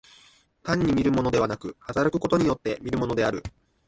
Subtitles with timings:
[0.63, 3.43] 単に見るものでなく、働くことによって見るものである。